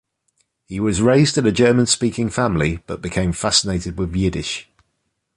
[0.65, 4.67] He was raised in a German-speaking family but became fascinated with Yiddish.